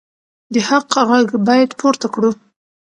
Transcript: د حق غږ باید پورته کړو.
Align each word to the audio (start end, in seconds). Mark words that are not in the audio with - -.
د 0.53 0.55
حق 0.67 0.89
غږ 1.09 1.27
باید 1.47 1.69
پورته 1.79 2.07
کړو. 2.13 2.31